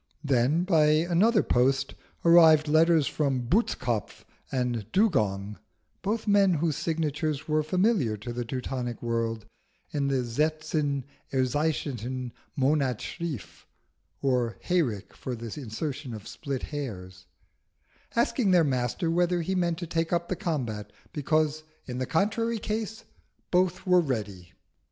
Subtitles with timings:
[0.23, 1.93] Then, by another post,
[2.25, 5.59] arrived letters from Butzkopf and Dugong,
[6.01, 9.45] both men whose signatures were familiar to the Teutonic world
[9.91, 13.65] in the Selten erscheinende Monat schrift
[14.23, 17.27] or Hayrick for the insertion of Split Hairs,
[18.15, 22.57] asking their Master whether he meant to take up the combat, because, in the contrary
[22.57, 23.03] case,
[23.51, 24.53] both were ready.